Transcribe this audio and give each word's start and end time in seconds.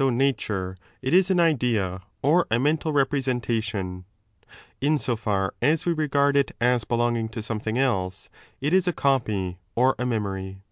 MEMORY 0.00 0.12
AND 0.12 0.18
PHANTASM 0.18 0.38
201 0.38 0.60
nature, 0.70 0.76
it 1.02 1.12
is 1.12 1.30
an 1.30 1.40
idea 1.40 2.00
or 2.22 2.46
a 2.50 2.58
mental 2.58 2.90
representation; 2.90 4.06
in 4.80 4.96
so 4.96 5.14
far 5.14 5.52
as 5.60 5.84
we 5.84 5.92
regard 5.92 6.38
it 6.38 6.52
as 6.58 6.84
belonging 6.84 7.28
to 7.28 7.40
aometliing 7.40 7.76
else, 7.76 8.30
it 8.62 8.72
is 8.72 8.88
a 8.88 8.94
copy 8.94 9.32
t6 9.34 9.56
or 9.76 9.94
a 9.98 10.06
memory. 10.06 10.62